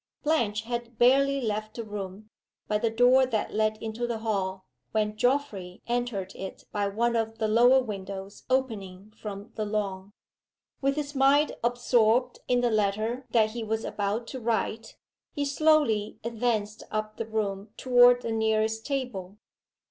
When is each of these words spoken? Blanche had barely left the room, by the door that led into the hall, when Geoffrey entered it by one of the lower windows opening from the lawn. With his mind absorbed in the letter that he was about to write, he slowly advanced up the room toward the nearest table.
Blanche 0.23 0.63
had 0.63 0.97
barely 0.97 1.39
left 1.39 1.75
the 1.75 1.83
room, 1.83 2.31
by 2.67 2.79
the 2.79 2.89
door 2.89 3.23
that 3.27 3.53
led 3.53 3.77
into 3.77 4.07
the 4.07 4.17
hall, 4.17 4.65
when 4.93 5.15
Geoffrey 5.15 5.83
entered 5.85 6.33
it 6.33 6.63
by 6.71 6.87
one 6.87 7.15
of 7.15 7.37
the 7.37 7.47
lower 7.47 7.79
windows 7.83 8.41
opening 8.49 9.11
from 9.15 9.51
the 9.53 9.63
lawn. 9.63 10.11
With 10.81 10.95
his 10.95 11.13
mind 11.13 11.55
absorbed 11.63 12.39
in 12.47 12.61
the 12.61 12.71
letter 12.71 13.27
that 13.29 13.51
he 13.51 13.63
was 13.63 13.85
about 13.85 14.25
to 14.29 14.39
write, 14.39 14.97
he 15.35 15.45
slowly 15.45 16.17
advanced 16.23 16.81
up 16.89 17.17
the 17.17 17.27
room 17.27 17.69
toward 17.77 18.23
the 18.23 18.31
nearest 18.31 18.83
table. 18.83 19.37